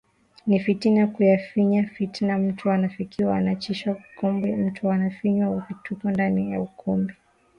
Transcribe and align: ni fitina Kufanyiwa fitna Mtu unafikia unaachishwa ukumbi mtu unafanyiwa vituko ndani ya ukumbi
ni 0.47 0.59
fitina 0.59 1.07
Kufanyiwa 1.07 1.83
fitna 1.85 2.37
Mtu 2.37 2.69
unafikia 2.69 3.29
unaachishwa 3.29 3.97
ukumbi 4.15 4.55
mtu 4.55 4.87
unafanyiwa 4.87 5.65
vituko 5.69 6.09
ndani 6.11 6.51
ya 6.51 6.61
ukumbi 6.61 7.13